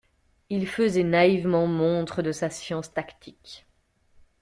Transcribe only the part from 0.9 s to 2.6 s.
naïvement montre de sa